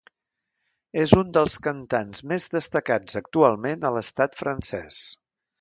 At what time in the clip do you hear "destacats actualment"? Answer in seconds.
2.55-3.89